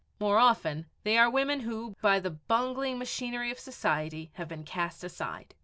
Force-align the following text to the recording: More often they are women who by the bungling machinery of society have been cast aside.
More 0.19 0.39
often 0.39 0.87
they 1.03 1.15
are 1.19 1.29
women 1.29 1.59
who 1.59 1.93
by 2.01 2.19
the 2.19 2.31
bungling 2.31 2.97
machinery 2.97 3.51
of 3.51 3.59
society 3.59 4.31
have 4.33 4.47
been 4.47 4.63
cast 4.63 5.03
aside. 5.03 5.53